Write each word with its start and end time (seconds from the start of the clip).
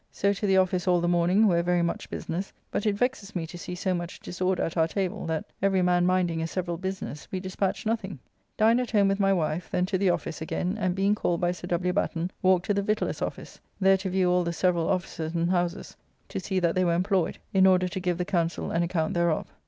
So 0.11 0.33
to 0.33 0.47
the 0.47 0.57
office 0.57 0.87
all 0.87 0.99
the 0.99 1.07
morning, 1.07 1.45
where 1.45 1.61
very 1.61 1.83
much 1.83 2.09
business, 2.09 2.51
but 2.71 2.87
it 2.87 2.95
vexes 2.97 3.35
me 3.35 3.45
to 3.45 3.55
see 3.55 3.75
so 3.75 3.93
much 3.93 4.19
disorder 4.19 4.63
at 4.63 4.75
our 4.75 4.87
table, 4.87 5.27
that, 5.27 5.45
every 5.61 5.83
man 5.83 6.07
minding 6.07 6.41
a 6.41 6.47
several 6.47 6.77
business, 6.77 7.27
we 7.31 7.39
dispatch 7.39 7.85
nothing. 7.85 8.17
Dined 8.57 8.81
at 8.81 8.89
home 8.89 9.07
with 9.09 9.19
my 9.19 9.31
wife, 9.31 9.69
then 9.69 9.85
to 9.85 9.99
the 9.99 10.09
office 10.09 10.41
again, 10.41 10.75
and 10.75 10.95
being 10.95 11.13
called 11.13 11.39
by 11.39 11.51
Sir 11.51 11.67
W. 11.67 11.93
Batten, 11.93 12.31
walked 12.41 12.65
to 12.65 12.73
the 12.73 12.81
Victualler's 12.81 13.21
office, 13.21 13.59
there 13.79 13.97
to 13.97 14.09
view 14.09 14.31
all 14.31 14.43
the 14.43 14.53
several 14.53 14.89
offices 14.89 15.35
and 15.35 15.51
houses 15.51 15.95
to 16.29 16.39
see 16.39 16.57
that 16.59 16.73
they 16.73 16.83
were 16.83 16.95
employed 16.95 17.37
in 17.53 17.67
order 17.67 17.87
to 17.87 17.99
give 17.99 18.17
the 18.17 18.25
Council 18.25 18.71
an 18.71 18.81
account 18.81 19.13
thereof. 19.13 19.53